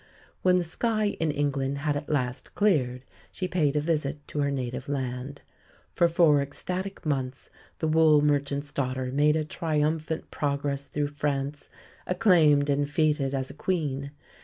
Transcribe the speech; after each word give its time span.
When 0.41 0.57
the 0.57 0.63
sky 0.63 1.15
in 1.19 1.29
England 1.29 1.77
had 1.77 1.95
at 1.95 2.09
last 2.09 2.55
cleared 2.55 3.03
she 3.31 3.47
paid 3.47 3.75
a 3.75 3.79
visit 3.79 4.27
to 4.29 4.39
her 4.39 4.49
native 4.49 4.89
land. 4.89 5.43
For 5.93 6.07
four 6.07 6.41
ecstatic 6.41 7.05
months 7.05 7.51
the 7.77 7.87
wool 7.87 8.23
merchant's 8.23 8.71
daughter 8.71 9.11
made 9.11 9.35
a 9.35 9.45
triumphant 9.45 10.31
progress 10.31 10.87
through 10.87 11.09
France, 11.09 11.69
acclaimed 12.07 12.67
and 12.67 12.87
fêted 12.87 13.35
as 13.35 13.51
a 13.51 13.53
Queen. 13.53 14.09